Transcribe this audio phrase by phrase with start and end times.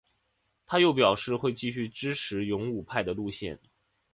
[0.65, 3.59] 他又表示会继续支持勇武派的路线。